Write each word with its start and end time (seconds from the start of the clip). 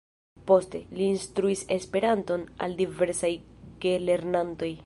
Poste, 0.51 0.79
li 0.99 1.09
instruis 1.15 1.61
Esperanton 1.77 2.49
al 2.67 2.75
diversaj 2.83 3.35
gelernantoj. 3.87 4.77